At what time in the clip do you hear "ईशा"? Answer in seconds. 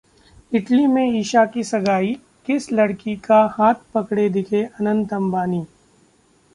1.19-1.45